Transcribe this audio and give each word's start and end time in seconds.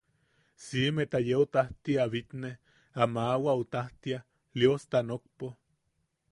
Siʼimeta 0.67 1.17
yeu 1.27 1.43
tajti 1.53 1.91
a 2.03 2.05
bitne 2.13 2.49
a 3.01 3.03
maʼawaʼu 3.13 3.63
tajti, 3.73 4.11
Liosta 4.57 4.97
nokpo. 5.07 5.47